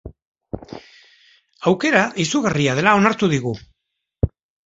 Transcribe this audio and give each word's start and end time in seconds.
Aukera 1.71 2.01
izugarria 2.25 2.75
dela 2.79 2.97
onartu 3.01 3.29
digu. 3.35 3.53